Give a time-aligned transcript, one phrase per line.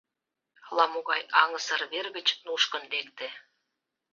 [0.67, 3.27] Ала-могай аҥысыр вер гыч нушкын лекте.